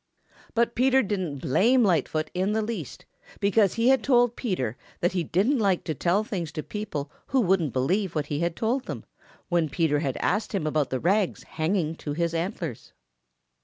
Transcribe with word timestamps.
But 0.55 0.73
Peter 0.73 1.03
didn't 1.03 1.37
blame 1.41 1.83
Lightfoot 1.83 2.31
in 2.33 2.53
the 2.53 2.63
least, 2.63 3.05
because 3.39 3.75
he 3.75 3.89
had 3.89 4.03
told 4.03 4.35
Peter 4.35 4.75
that 4.99 5.11
he 5.11 5.23
didn't 5.23 5.59
like 5.59 5.83
to 5.83 5.93
tell 5.93 6.23
things 6.23 6.51
to 6.53 6.63
people 6.63 7.11
who 7.27 7.39
wouldn't 7.39 7.71
believe 7.71 8.15
what 8.15 8.25
he 8.25 8.39
told 8.49 8.85
them 8.85 9.05
when 9.49 9.69
Peter 9.69 9.99
had 9.99 10.17
asked 10.17 10.55
him 10.55 10.65
about 10.65 10.89
the 10.89 10.99
rags 10.99 11.43
hanging 11.43 11.93
to 11.97 12.13
his 12.13 12.33
antlers. 12.33 12.93